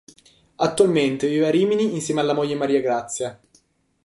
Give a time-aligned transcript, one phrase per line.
[0.55, 3.39] Attualmente vive a Rimini insieme alla moglie Maria Grazia.